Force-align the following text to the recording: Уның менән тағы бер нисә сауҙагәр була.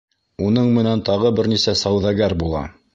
Уның 0.45 0.71
менән 0.79 1.05
тағы 1.11 1.33
бер 1.41 1.53
нисә 1.55 1.79
сауҙагәр 1.85 2.41
була. 2.45 2.69